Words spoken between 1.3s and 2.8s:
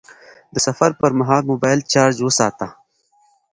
موبایل چارج وساته..